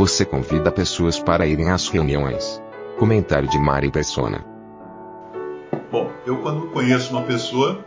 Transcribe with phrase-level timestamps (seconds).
[0.00, 2.58] Você convida pessoas para irem às reuniões.
[2.98, 4.42] Comentário de Mari Persona.
[5.92, 7.84] Bom, eu quando conheço uma pessoa,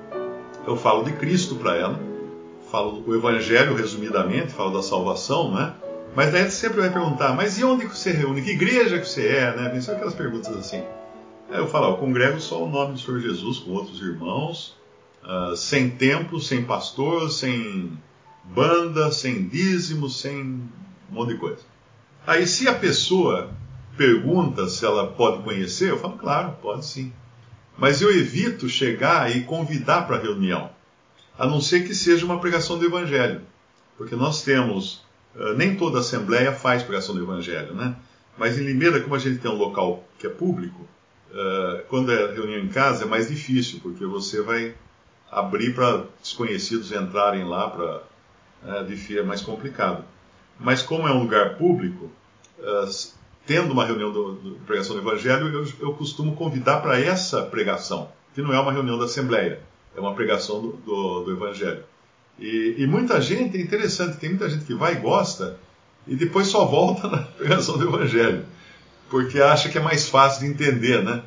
[0.67, 1.99] eu falo de Cristo para ela,
[2.69, 5.73] falo o Evangelho resumidamente, falo da salvação, né?
[6.15, 8.43] Mas daí sempre vai perguntar, mas e onde que você reúne?
[8.43, 9.81] Que igreja que você é, né?
[9.81, 10.83] São aquelas perguntas assim.
[11.49, 14.77] Aí eu falo, eu congrego só o nome do Senhor Jesus com outros irmãos,
[15.23, 17.97] uh, sem templo, sem pastor, sem
[18.43, 20.69] banda, sem dízimo, sem um
[21.09, 21.72] monte de coisa.
[22.25, 23.51] Aí se a pessoa
[23.97, 27.11] pergunta se ela pode conhecer, eu falo, claro, pode sim.
[27.77, 30.69] Mas eu evito chegar e convidar para a reunião,
[31.37, 33.41] a não ser que seja uma pregação do Evangelho.
[33.97, 35.03] Porque nós temos,
[35.35, 37.95] uh, nem toda assembleia faz pregação do Evangelho, né?
[38.37, 40.87] Mas em Limeira, como a gente tem um local que é público,
[41.31, 44.73] uh, quando é reunião em casa é mais difícil, porque você vai
[45.29, 47.97] abrir para desconhecidos entrarem lá, para
[48.63, 50.05] uh, é mais complicado.
[50.63, 52.09] Mas como é um lugar público,
[52.59, 53.13] uh,
[53.45, 58.41] tendo uma reunião de pregação do Evangelho, eu, eu costumo convidar para essa pregação, que
[58.41, 59.59] não é uma reunião da Assembleia,
[59.95, 61.83] é uma pregação do, do, do Evangelho.
[62.39, 65.59] E, e, muita gente, é interessante, tem muita gente que vai e gosta,
[66.07, 68.45] e depois só volta na pregação do Evangelho,
[69.09, 71.23] porque acha que é mais fácil de entender, né?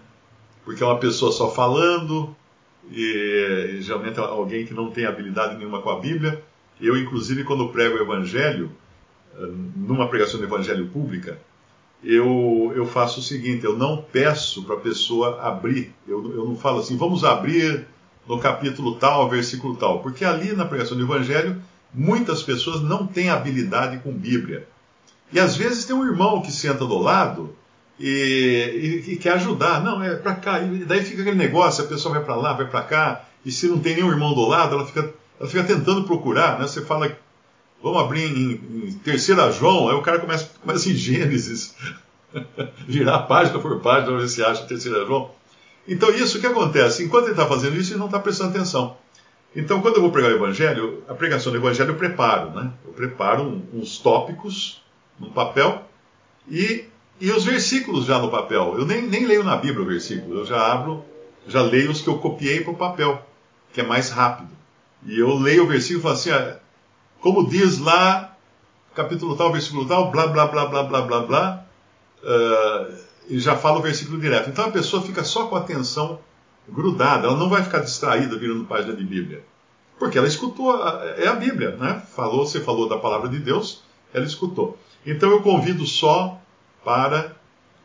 [0.65, 2.35] Porque é uma pessoa só falando,
[2.91, 6.43] e, e geralmente é alguém que não tem habilidade nenhuma com a Bíblia.
[6.81, 8.71] Eu, inclusive, quando prego o Evangelho,
[9.77, 11.39] numa pregação do evangelho pública,
[12.03, 16.57] eu, eu faço o seguinte: eu não peço para a pessoa abrir, eu, eu não
[16.57, 17.87] falo assim, vamos abrir
[18.29, 21.61] no capítulo tal, versículo tal, porque ali na pregação do evangelho,
[21.95, 24.69] muitas pessoas não têm habilidade com Bíblia.
[25.33, 27.55] E às vezes tem um irmão que senta do lado
[27.99, 29.83] e, e, e quer ajudar.
[29.83, 30.61] Não, é para cá.
[30.61, 33.67] E daí fica aquele negócio, a pessoa vai para lá, vai para cá, e se
[33.69, 36.59] não tem nenhum irmão do lado, ela fica, ela fica tentando procurar.
[36.59, 36.67] Né?
[36.67, 37.17] Você fala
[37.87, 41.77] Vamos abrir em, em terceira João, aí o cara começa, começa em Gênesis,
[42.85, 45.31] virar página por página ver se acha terceira João.
[45.87, 48.97] Então, isso que acontece, enquanto ele está fazendo isso, ele não está prestando atenção.
[49.55, 52.73] Então, quando eu vou pregar o Evangelho, a pregação do Evangelho eu preparo, né?
[52.85, 54.83] Eu preparo uns tópicos
[55.17, 55.85] no papel
[56.51, 56.87] e,
[57.21, 58.75] e os versículos já no papel.
[58.77, 61.05] Eu nem, nem leio na Bíblia o versículo, eu já abro,
[61.47, 63.25] já leio os que eu copiei para o papel,
[63.73, 64.51] que é mais rápido.
[65.07, 66.59] E eu leio o versículo e falo assim, ah,
[67.27, 68.37] como diz lá,
[68.95, 71.65] capítulo tal, versículo tal, blá, blá, blá, blá, blá, blá, blá,
[72.23, 72.95] uh,
[73.29, 74.49] e já fala o versículo direto.
[74.49, 76.21] Então a pessoa fica só com a atenção
[76.69, 79.43] grudada, ela não vai ficar distraída virando página de Bíblia.
[79.99, 82.01] Porque ela escutou, a, é a Bíblia, né?
[82.15, 83.83] Falou, você falou da palavra de Deus,
[84.15, 84.79] ela escutou.
[85.05, 86.41] Então eu convido só
[86.85, 87.33] para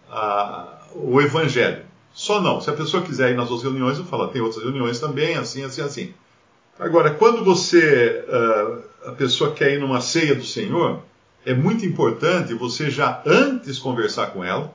[0.08, 1.84] a, o Evangelho.
[2.14, 2.62] Só não.
[2.62, 5.64] Se a pessoa quiser ir nas outras reuniões, eu falo, tem outras reuniões também, assim,
[5.64, 6.14] assim, assim.
[6.80, 11.02] Agora, quando você, uh, a pessoa quer ir numa ceia do Senhor,
[11.46, 14.74] é muito importante você já antes conversar com ela.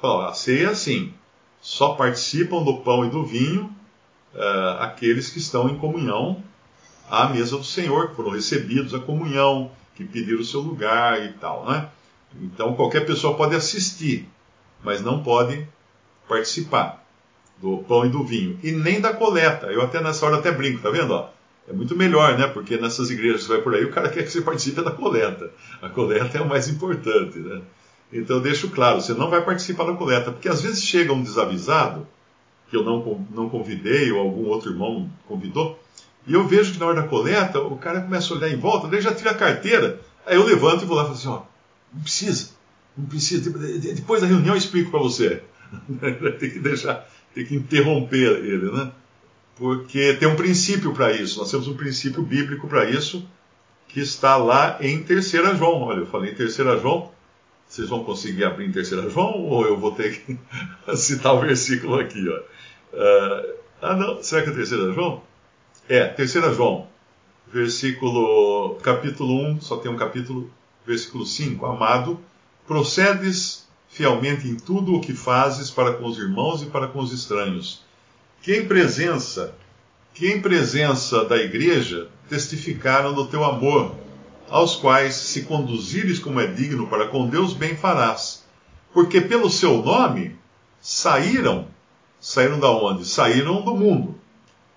[0.00, 1.14] Falar, a ceia é assim,
[1.60, 3.72] só participam do pão e do vinho
[4.34, 6.42] uh, aqueles que estão em comunhão
[7.08, 11.32] à mesa do Senhor, que foram recebidos a comunhão, que pediram o seu lugar e
[11.34, 11.88] tal, né?
[12.40, 14.28] Então qualquer pessoa pode assistir,
[14.82, 15.66] mas não pode
[16.28, 17.04] participar
[17.58, 19.66] do pão e do vinho, e nem da coleta.
[19.66, 21.12] Eu até nessa hora até brinco, tá vendo?
[21.12, 21.28] Ó?
[21.68, 22.46] É muito melhor, né?
[22.46, 25.50] Porque nessas igrejas que vai por aí, o cara quer que você participe da coleta.
[25.80, 27.62] A coleta é o mais importante, né?
[28.12, 31.22] Então eu deixo claro, você não vai participar da coleta, porque às vezes chega um
[31.22, 32.06] desavisado,
[32.68, 35.78] que eu não, não convidei, ou algum outro irmão convidou,
[36.26, 38.86] e eu vejo que na hora da coleta, o cara começa a olhar em volta,
[38.86, 41.42] daí já tira a carteira, aí eu levanto e vou lá e falo assim, ó,
[41.92, 42.50] não precisa,
[42.96, 45.42] não precisa, depois da reunião eu explico para você.
[46.38, 48.92] tem que deixar, tem que interromper ele, né?
[49.62, 53.24] Porque tem um princípio para isso, nós temos um princípio bíblico para isso,
[53.86, 55.24] que está lá em 3
[55.56, 55.82] João.
[55.82, 57.12] Olha, eu falei em 3 João,
[57.68, 60.36] vocês vão conseguir abrir em 3 João ou eu vou ter que
[60.98, 62.28] citar o versículo aqui?
[62.28, 62.38] Ó.
[62.92, 65.22] Uh, ah, não, será que é 3 João?
[65.88, 66.88] É, 3 João,
[67.46, 70.50] versículo, capítulo 1, só tem um capítulo,
[70.84, 71.64] versículo 5.
[71.64, 72.18] Amado,
[72.66, 77.12] procedes fielmente em tudo o que fazes para com os irmãos e para com os
[77.12, 77.84] estranhos,
[78.42, 79.54] que em presença,
[80.12, 83.94] que em presença da igreja testificaram do teu amor
[84.50, 88.44] aos quais, se conduzires como é digno para com Deus, bem farás.
[88.92, 90.36] Porque pelo seu nome
[90.80, 91.68] saíram,
[92.20, 93.06] saíram da onde?
[93.06, 94.16] Saíram do mundo.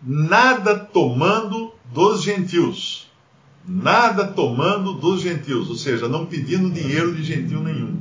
[0.01, 3.09] Nada tomando dos gentios.
[3.67, 7.99] Nada tomando dos gentios, ou seja, não pedindo dinheiro de gentil nenhum.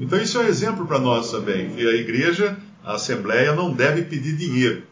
[0.00, 4.02] Então isso é um exemplo para nós também, que a igreja, a assembleia, não deve
[4.02, 4.82] pedir dinheiro,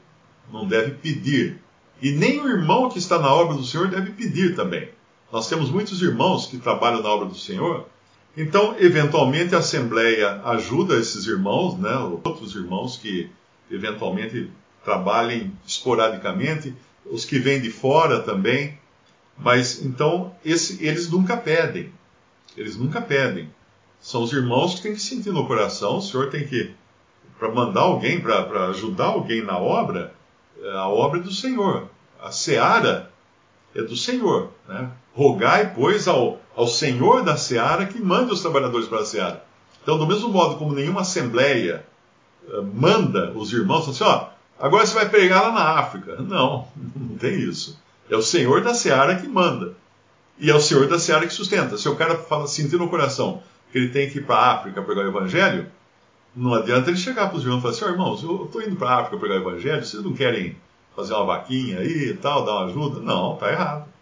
[0.53, 1.59] não deve pedir.
[2.01, 4.89] E nem o irmão que está na obra do Senhor deve pedir também.
[5.33, 7.87] Nós temos muitos irmãos que trabalham na obra do Senhor,
[8.37, 11.95] então, eventualmente, a Assembleia ajuda esses irmãos, né,
[12.25, 13.31] outros irmãos que
[13.71, 14.51] eventualmente
[14.85, 16.75] trabalhem esporadicamente,
[17.05, 18.79] os que vêm de fora também,
[19.37, 21.93] mas então esse, eles nunca pedem,
[22.57, 23.51] eles nunca pedem.
[24.01, 26.75] São os irmãos que têm que sentir no coração, o Senhor tem que,
[27.39, 30.15] para mandar alguém, para ajudar alguém na obra,
[30.75, 31.89] a obra é do Senhor.
[32.21, 33.11] A seara
[33.75, 34.51] é do Senhor.
[34.69, 34.91] Né?
[35.15, 39.45] Rogai, pois, ao, ao Senhor da seara que mande os trabalhadores para a seara.
[39.83, 41.85] Então, do mesmo modo como nenhuma assembleia
[42.49, 44.29] uh, manda os irmãos, assim, ó,
[44.59, 46.17] agora você vai pregar lá na África.
[46.17, 47.81] Não, não tem isso.
[48.09, 49.75] É o Senhor da seara que manda.
[50.39, 51.77] E é o Senhor da seara que sustenta.
[51.77, 54.83] Se o cara fala, sentir no coração que ele tem que ir para a África
[54.83, 55.67] pregar o Evangelho,
[56.35, 58.77] não adianta ele chegar para os irmãos e falar assim, ó, irmãos, eu estou indo
[58.77, 60.57] para a África pregar o Evangelho, vocês não querem
[60.97, 63.01] fazer uma vaquinha aí e tal, dar uma ajuda?
[63.01, 63.93] Não, tá errado.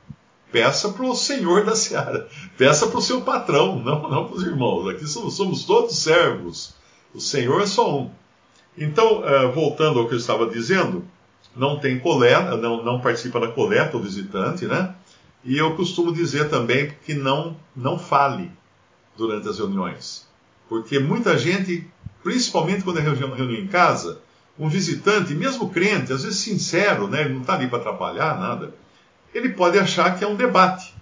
[0.51, 2.29] Peça para o senhor da seara.
[2.59, 4.89] Peça para o seu patrão, não, não para os irmãos.
[4.89, 6.75] Aqui somos, somos, todos servos.
[7.15, 8.11] O Senhor é só um.
[8.77, 11.05] Então, uh, voltando ao que eu estava dizendo,
[11.55, 14.95] não tem coleta, não, não participa da coleta o visitante, né?
[15.45, 18.51] E eu costumo dizer também que não, não fale
[19.17, 20.29] durante as reuniões.
[20.69, 21.89] Porque muita gente,
[22.23, 24.21] principalmente quando é reunião, reunião em casa,
[24.59, 27.23] um visitante, mesmo crente, às vezes sincero, né?
[27.23, 28.75] Ele não está ali para atrapalhar nada
[29.35, 30.95] ele pode achar que é um debate,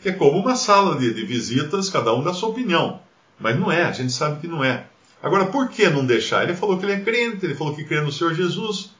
[0.00, 3.00] que é como uma sala de, de visitas, cada um dá sua opinião.
[3.38, 4.86] Mas não é, a gente sabe que não é.
[5.22, 6.44] Agora, por que não deixar?
[6.44, 8.90] Ele falou que ele é crente, ele falou que crê no Senhor Jesus.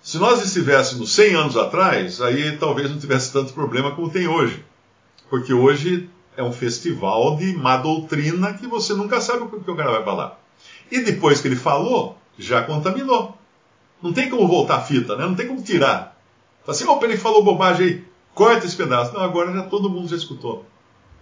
[0.00, 4.64] Se nós estivéssemos 100 anos atrás, aí talvez não tivesse tanto problema como tem hoje.
[5.30, 9.76] Porque hoje é um festival de má doutrina que você nunca sabe o que o
[9.76, 10.40] cara vai falar.
[10.94, 13.36] E depois que ele falou, já contaminou.
[14.00, 15.26] Não tem como voltar a fita, né?
[15.26, 16.16] não tem como tirar.
[16.64, 18.04] Fala assim, opa, ele falou bobagem aí.
[18.32, 19.12] Corta esse pedaço.
[19.12, 20.64] Não, agora já todo mundo já escutou.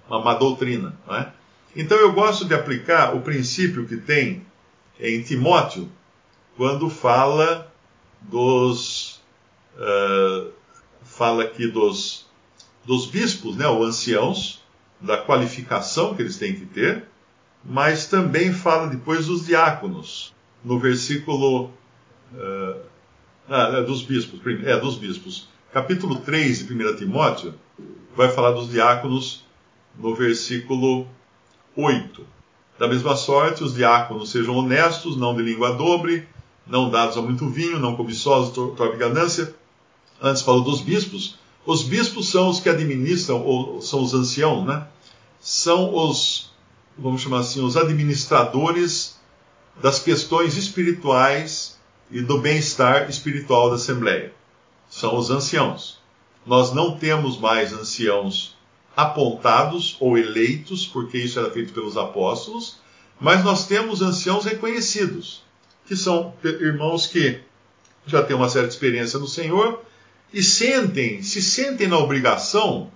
[0.07, 0.95] Uma, uma doutrina.
[1.07, 1.33] Não é?
[1.75, 4.45] Então eu gosto de aplicar o princípio que tem
[5.01, 5.89] em Timóteo,
[6.55, 7.73] quando fala
[8.21, 9.23] dos.
[9.75, 10.53] Uh,
[11.03, 12.27] fala aqui dos,
[12.85, 14.63] dos bispos, né, ou anciãos,
[15.01, 17.09] da qualificação que eles têm que ter,
[17.65, 21.71] mas também fala depois dos diáconos, no versículo.
[22.33, 22.81] Uh,
[23.49, 27.55] ah, é dos bispos, é, dos bispos capítulo 3 de 1 Timóteo
[28.15, 29.43] vai falar dos diáconos
[29.99, 31.07] no versículo
[31.75, 32.27] 8.
[32.79, 36.29] Da mesma sorte, os diáconos sejam honestos, não de língua dobre,
[36.67, 39.55] não dados a muito vinho, não cobiçosos, torpe ganância.
[40.21, 41.39] Antes falou dos bispos.
[41.65, 44.87] Os bispos são os que administram, ou são os anciãos, né?
[45.41, 46.52] São os,
[46.97, 49.19] vamos chamar assim, os administradores
[49.81, 51.79] das questões espirituais
[52.11, 54.33] e do bem-estar espiritual da Assembleia
[54.89, 55.99] são os anciãos.
[56.45, 58.57] Nós não temos mais anciãos
[58.95, 62.79] apontados ou eleitos, porque isso era feito pelos apóstolos,
[63.19, 65.43] mas nós temos anciãos reconhecidos,
[65.87, 67.41] que são irmãos que
[68.07, 69.83] já têm uma certa experiência no Senhor
[70.33, 72.91] e sentem, se sentem na obrigação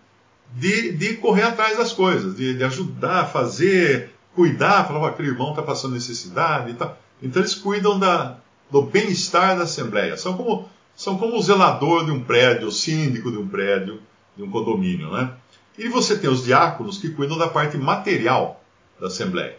[0.55, 5.63] de, de correr atrás das coisas, de, de ajudar, fazer, cuidar, falar, aquele irmão está
[5.63, 6.99] passando necessidade e tal.
[7.23, 8.39] Então eles cuidam da,
[8.71, 10.17] do bem-estar da Assembleia.
[10.17, 14.01] São como são como o zelador de um prédio, o síndico de um prédio,
[14.35, 15.31] de um condomínio, né?
[15.77, 18.65] E você tem os diáconos que cuidam da parte material
[18.99, 19.59] da Assembleia.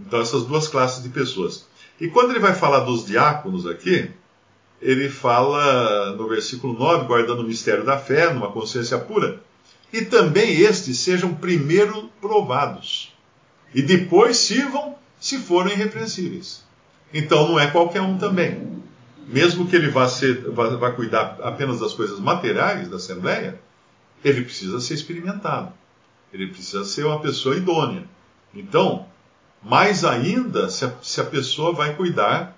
[0.00, 1.68] Então, essas duas classes de pessoas.
[2.00, 4.10] E quando ele vai falar dos diáconos aqui,
[4.80, 9.40] ele fala no versículo 9, guardando o mistério da fé, numa consciência pura,
[9.92, 13.12] e também estes sejam primeiro provados,
[13.74, 16.64] e depois sirvam se forem irrepreensíveis.
[17.12, 18.82] Então não é qualquer um também
[19.26, 23.60] mesmo que ele vá, ser, vá, vá cuidar apenas das coisas materiais da Assembleia,
[24.24, 25.72] ele precisa ser experimentado.
[26.32, 28.04] Ele precisa ser uma pessoa idônea.
[28.54, 29.06] Então,
[29.62, 32.56] mais ainda se a, se a pessoa vai cuidar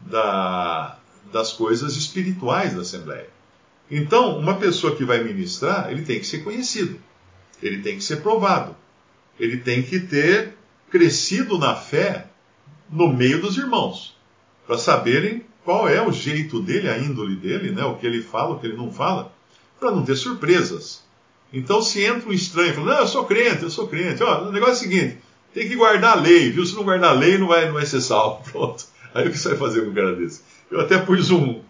[0.00, 0.98] da,
[1.32, 3.28] das coisas espirituais da Assembleia.
[3.90, 6.98] Então, uma pessoa que vai ministrar, ele tem que ser conhecido,
[7.62, 8.74] ele tem que ser provado,
[9.38, 10.54] ele tem que ter
[10.90, 12.26] crescido na fé
[12.90, 14.16] no meio dos irmãos,
[14.66, 17.84] para saberem qual é o jeito dele, a índole dele, né?
[17.84, 19.32] o que ele fala, o que ele não fala,
[19.78, 21.04] para não ter surpresas.
[21.52, 24.22] Então, se entra um estranho falando, não, eu sou crente, eu sou crente.
[24.22, 25.18] Ó, o negócio é o seguinte,
[25.54, 26.66] tem que guardar a lei, viu?
[26.66, 28.42] Se não guardar a lei, não vai, não vai ser salvo.
[28.50, 28.84] Pronto.
[29.14, 30.42] Aí o que você vai fazer com um cara desse?
[30.70, 31.62] Eu até pus um,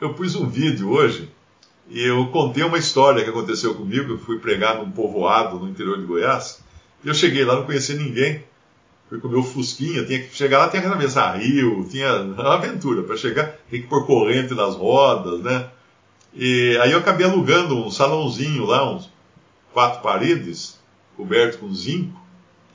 [0.00, 1.28] eu pus um vídeo hoje
[1.88, 4.12] e eu contei uma história que aconteceu comigo.
[4.12, 6.60] Eu fui pregar num povoado no interior de Goiás.
[7.04, 8.42] E eu cheguei lá, não conhecia ninguém.
[9.08, 13.04] Fui com o Fusquinha, tinha que chegar lá, tinha que atravessar rio, tinha uma aventura.
[13.04, 15.68] Para chegar, tem que pôr corrente nas rodas, né?
[16.34, 19.10] E aí eu acabei alugando um salãozinho lá, uns
[19.72, 20.78] quatro paredes,
[21.16, 22.20] coberto com zinco.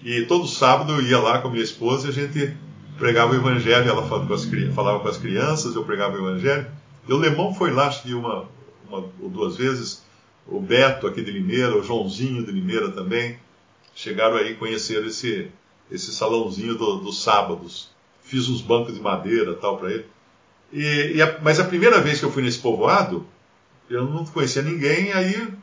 [0.01, 2.55] E todo sábado eu ia lá com a minha esposa e a gente
[2.97, 3.89] pregava o evangelho.
[3.89, 6.65] Ela falava com as, falava com as crianças, eu pregava o evangelho.
[7.07, 8.47] E o Lemão foi lá, acho que uma,
[8.91, 10.03] uma ou duas vezes.
[10.47, 13.37] O Beto aqui de Limeira, o Joãozinho de Limeira também.
[13.95, 15.49] Chegaram aí conhecer esse,
[15.89, 17.89] esse salãozinho do, dos sábados.
[18.23, 20.05] Fiz uns bancos de madeira tal para ele.
[20.71, 23.25] E, e a, mas a primeira vez que eu fui nesse povoado,
[23.89, 25.53] eu não conhecia ninguém, aí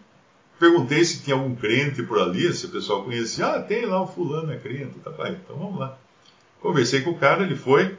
[0.59, 3.47] perguntei se tinha algum crente por ali, se o pessoal conhecia.
[3.47, 4.99] Ah, tem lá o fulano é crente.
[5.01, 5.97] Tá, pai, então vamos lá.
[6.61, 7.97] Conversei com o cara, ele foi,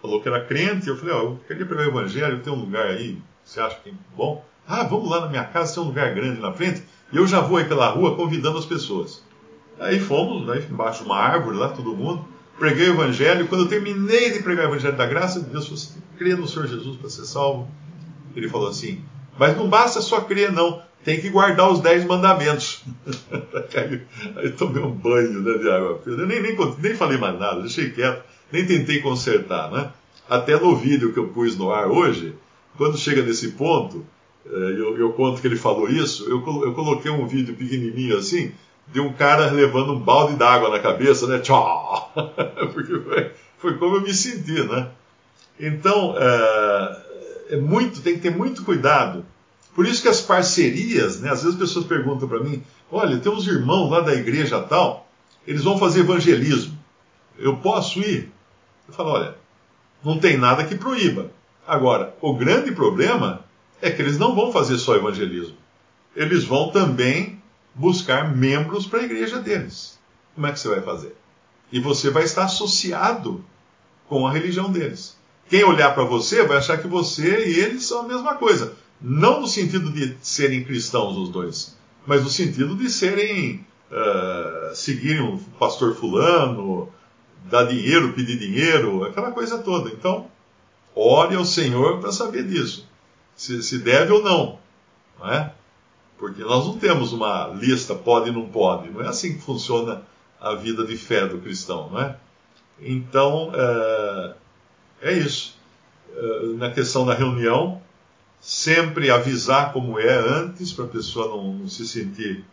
[0.00, 0.88] falou que era crente.
[0.88, 3.76] Eu falei, ó, oh, eu queria pregar o evangelho, tem um lugar aí, você acha
[3.76, 4.44] que é bom?
[4.70, 6.84] Ah, vamos lá na minha casa, tem um lugar grande na frente.
[7.12, 9.20] E eu já vou aí pela rua convidando as pessoas.
[9.80, 12.24] Aí fomos, né, embaixo de uma árvore, lá todo mundo.
[12.56, 13.48] Preguei o evangelho.
[13.48, 16.68] Quando eu terminei de pregar o evangelho da graça de Deus, você crê no Senhor
[16.68, 17.68] Jesus para ser salvo?
[18.36, 19.02] Ele falou assim:
[19.36, 20.80] Mas não basta só crer, não.
[21.02, 22.84] Tem que guardar os dez mandamentos.
[23.74, 24.02] aí,
[24.36, 26.16] aí, tomei um banho né, de água fria.
[26.18, 28.22] Nem, nem, nem falei mais nada, deixei quieto,
[28.52, 29.68] nem tentei consertar.
[29.72, 29.90] Né?
[30.28, 32.36] Até no vídeo que eu pus no ar hoje,
[32.76, 34.06] quando chega nesse ponto,
[34.46, 38.52] eu, eu conto que ele falou isso, eu, eu coloquei um vídeo pequenininho assim,
[38.92, 41.38] de um cara levando um balde d'água na cabeça, né?
[41.38, 42.12] Tchau!
[42.72, 44.88] Porque foi, foi, como eu me senti, né?
[45.58, 47.02] Então, é,
[47.50, 49.24] é, muito, tem que ter muito cuidado.
[49.74, 51.30] Por isso que as parcerias, né?
[51.30, 55.06] Às vezes as pessoas perguntam para mim, olha, tem uns irmãos lá da igreja tal,
[55.46, 56.76] eles vão fazer evangelismo.
[57.38, 58.30] Eu posso ir?
[58.88, 59.36] Eu falo, olha,
[60.04, 61.30] não tem nada que proíba.
[61.66, 63.44] Agora, o grande problema
[63.80, 65.56] é que eles não vão fazer só evangelismo.
[66.14, 67.40] Eles vão também
[67.74, 69.98] buscar membros para a igreja deles.
[70.34, 71.16] Como é que você vai fazer?
[71.72, 73.44] E você vai estar associado
[74.08, 75.16] com a religião deles.
[75.48, 78.74] Quem olhar para você vai achar que você e eles são a mesma coisa.
[79.00, 83.66] Não no sentido de serem cristãos os dois, mas no sentido de serem.
[83.90, 86.88] Uh, seguirem o pastor Fulano,
[87.50, 89.90] dar dinheiro, pedir dinheiro, aquela coisa toda.
[89.90, 90.28] Então,
[90.94, 92.88] ore ao Senhor para saber disso.
[93.40, 94.58] Se, se deve ou não.
[95.18, 95.50] não é?
[96.18, 98.90] Porque nós não temos uma lista pode e não pode.
[98.90, 100.02] Não é assim que funciona
[100.38, 102.16] a vida de fé do cristão, não é?
[102.78, 104.34] Então, é,
[105.00, 105.56] é isso.
[106.14, 107.80] É, na questão da reunião,
[108.38, 112.44] sempre avisar como é antes, para a pessoa não, não, se sentir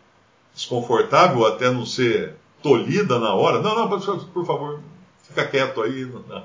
[0.56, 3.62] desconfortável, ou até não ser tolhida na hora.
[3.62, 4.80] Não, não, por favor,
[5.24, 6.06] fica quieto aí.
[6.06, 6.44] Não,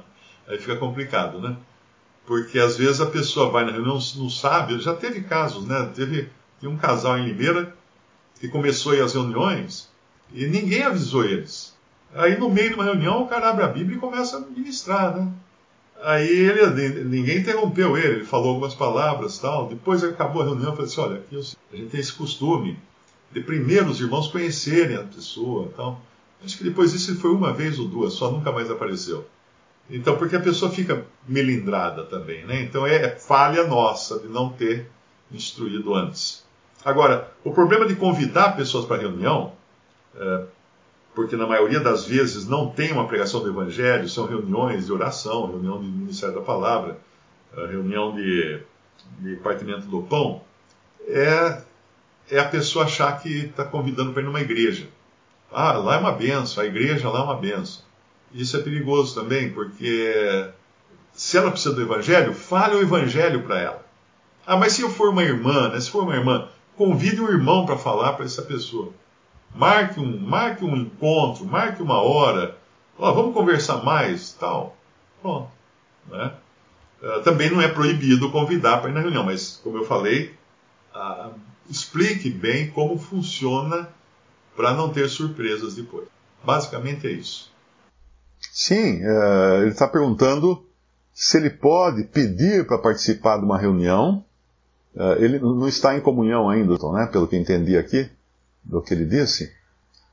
[0.48, 1.56] aí fica complicado, né?
[2.26, 5.90] Porque às vezes a pessoa vai na reunião, não sabe, já teve casos, né?
[5.94, 6.28] Teve
[6.62, 7.74] um casal em Limeira
[8.38, 9.88] que começou as reuniões
[10.32, 11.74] e ninguém avisou eles.
[12.14, 15.16] Aí no meio de uma reunião o cara abre a Bíblia e começa a ministrar,
[15.16, 15.32] né?
[16.02, 19.68] Aí ele, ninguém interrompeu ele, ele falou algumas palavras tal.
[19.68, 22.78] Depois acabou a reunião, eu falei assim, olha, aqui a gente tem esse costume
[23.30, 26.00] de primeiro os irmãos conhecerem a pessoa tal.
[26.44, 29.24] Acho que depois disso foi uma vez ou duas, só nunca mais apareceu.
[29.88, 32.62] Então, porque a pessoa fica melindrada também, né?
[32.62, 34.88] Então é falha nossa de não ter
[35.30, 36.44] instruído antes.
[36.84, 39.52] Agora, o problema de convidar pessoas para reunião,
[40.16, 40.44] é,
[41.14, 45.46] porque na maioria das vezes não tem uma pregação do Evangelho, são reuniões de oração,
[45.46, 46.98] reunião de Ministério da Palavra,
[47.56, 48.60] é, reunião de,
[49.20, 50.42] de partimento do pão,
[51.06, 51.62] é,
[52.30, 54.88] é a pessoa achar que está convidando para ir numa igreja.
[55.52, 57.82] Ah, lá é uma benção, a igreja lá é uma benção.
[58.32, 60.50] Isso é perigoso também, porque
[61.12, 63.86] se ela precisa do Evangelho, fale o Evangelho para ela.
[64.46, 65.80] Ah, mas se eu for uma irmã, né?
[65.80, 68.92] se for uma irmã Convide um irmão para falar para essa pessoa.
[69.54, 72.56] Marque um, marque um encontro, marque uma hora.
[72.98, 74.76] Ó, vamos conversar mais, tal.
[75.20, 75.50] Pronto.
[76.08, 76.32] Né?
[77.02, 80.34] Uh, também não é proibido convidar para ir na reunião, mas, como eu falei,
[80.94, 81.32] uh,
[81.68, 83.88] explique bem como funciona
[84.56, 86.08] para não ter surpresas depois.
[86.42, 87.52] Basicamente é isso.
[88.50, 90.66] Sim, uh, ele está perguntando
[91.12, 94.24] se ele pode pedir para participar de uma reunião
[94.94, 98.10] Uh, ele não está em comunhão ainda, né, pelo que entendi aqui,
[98.62, 99.50] do que ele disse.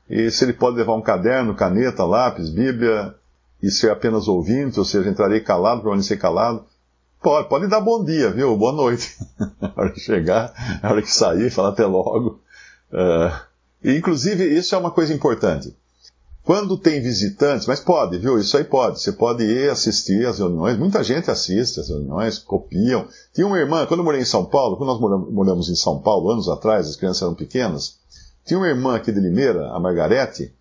[0.08, 3.14] E se ele pode levar um caderno, caneta, lápis, Bíblia,
[3.62, 6.64] e ser apenas ouvinte, ou seja, entrarei calado, permanecer calado.
[7.22, 8.56] Pode, pode dar bom dia, viu?
[8.56, 9.18] Boa noite.
[9.60, 12.40] na hora de chegar, na hora que sair, falar até logo.
[12.90, 13.38] Uh,
[13.84, 15.76] inclusive, isso é uma coisa importante.
[16.44, 18.38] Quando tem visitantes, mas pode, viu?
[18.38, 19.00] Isso aí pode.
[19.00, 20.78] Você pode ir assistir às reuniões.
[20.78, 23.06] Muita gente assiste às reuniões, copiam.
[23.34, 26.30] Tinha uma irmã, quando eu morei em São Paulo, quando nós moramos em São Paulo,
[26.30, 27.98] anos atrás, as crianças eram pequenas,
[28.44, 30.52] tinha uma irmã aqui de Limeira, a Margarete,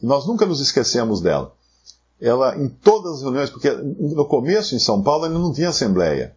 [0.00, 1.52] e nós nunca nos esquecemos dela.
[2.20, 6.36] Ela, em todas as reuniões, porque no começo em São Paulo ainda não tinha assembleia.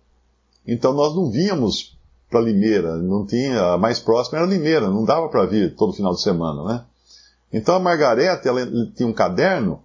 [0.66, 1.96] Então nós não vínhamos
[2.30, 6.14] para Limeira, não tinha, a mais próxima era Limeira, não dava para vir todo final
[6.14, 6.86] de semana, né?
[7.52, 9.82] Então a Margareta, ela tinha um caderno,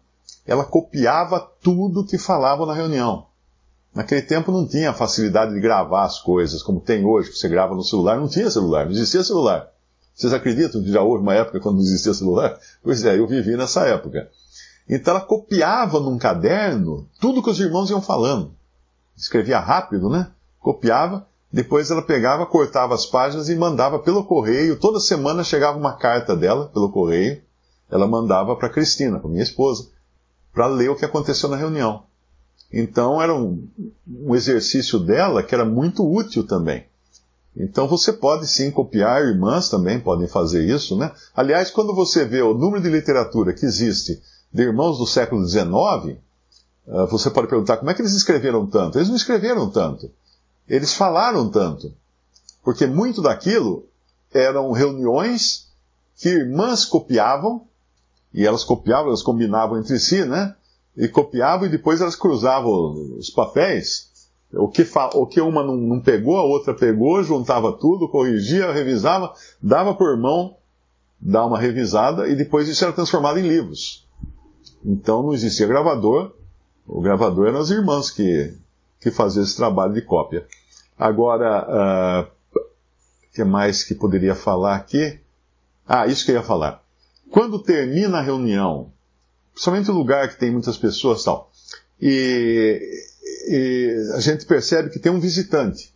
[0.46, 3.26] ela copiava tudo que falava na reunião.
[3.94, 7.48] Naquele tempo não tinha a facilidade de gravar as coisas, como tem hoje, que você
[7.48, 8.18] grava no celular.
[8.18, 9.68] Não tinha celular, não existia celular.
[10.14, 12.58] Vocês acreditam que já houve uma época quando não existia celular?
[12.82, 14.28] Pois é, eu vivi nessa época.
[14.88, 18.52] Então ela copiava num caderno tudo que os irmãos iam falando.
[19.16, 20.30] Escrevia rápido, né?
[20.58, 24.78] Copiava, depois ela pegava, cortava as páginas e mandava pelo correio.
[24.78, 27.42] Toda semana chegava uma carta dela pelo correio
[27.90, 29.88] ela mandava para Cristina, para minha esposa,
[30.52, 32.04] para ler o que aconteceu na reunião.
[32.73, 33.66] Então era um,
[34.09, 36.87] um, exercício dela que era muito útil também.
[37.56, 41.11] Então você pode sim copiar, irmãs também podem fazer isso, né?
[41.35, 46.18] Aliás, quando você vê o número de literatura que existe de irmãos do século XIX,
[46.88, 48.99] ah, você pode perguntar como é que eles escreveram tanto?
[48.99, 50.11] Eles não escreveram tanto.
[50.68, 51.92] Eles falaram tanto.
[52.62, 53.85] Porque muito daquilo
[54.32, 55.68] eram reuniões
[56.16, 57.66] que irmãs copiavam
[58.32, 60.54] e elas copiavam, elas combinavam entre si, né?
[60.96, 64.08] E copiavam e depois elas cruzavam os papéis.
[64.52, 69.32] O que, o que uma não, não pegou, a outra pegou, juntava tudo, corrigia, revisava,
[69.62, 70.56] dava por mão,
[71.20, 74.06] dar uma revisada e depois isso era transformado em livros.
[74.84, 76.32] Então não existia gravador,
[76.87, 78.52] o gravador eram as irmãs que,
[79.00, 80.44] que faziam esse trabalho de cópia.
[80.99, 82.28] Agora, o uh, ah,
[83.32, 85.18] que mais que poderia falar aqui?
[85.87, 86.82] Ah, isso que eu ia falar.
[87.30, 88.92] Quando termina a reunião,
[89.52, 91.50] principalmente o lugar que tem muitas pessoas tal,
[92.00, 92.80] e,
[93.49, 95.95] e a gente percebe que tem um visitante.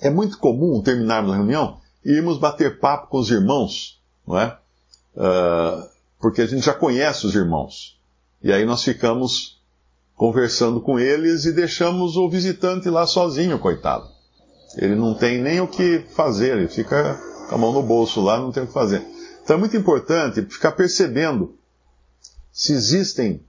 [0.00, 4.56] É muito comum terminarmos a reunião e irmos bater papo com os irmãos, não é?
[5.16, 5.88] Uh,
[6.20, 7.98] porque a gente já conhece os irmãos.
[8.42, 9.60] E aí nós ficamos
[10.14, 14.06] conversando com eles e deixamos o visitante lá sozinho, coitado.
[14.76, 18.38] Ele não tem nem o que fazer, ele fica com a mão no bolso lá,
[18.38, 19.04] não tem o que fazer.
[19.42, 21.56] Então é muito importante ficar percebendo
[22.52, 23.42] se existem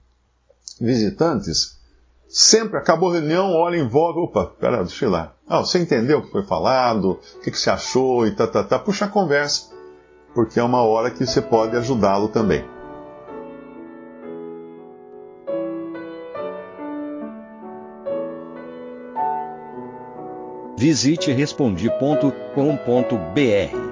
[0.80, 1.80] visitantes.
[2.28, 5.34] Sempre acabou a reunião, olha em volta, opa, pera, deixa eu ir lá.
[5.46, 8.64] Ah, você entendeu o que foi falado, o que, que você achou e tá, tá,
[8.64, 8.78] tá.
[8.78, 9.70] Puxa a conversa,
[10.34, 12.64] porque é uma hora que você pode ajudá-lo também.
[20.78, 23.91] Visite respondi.com.br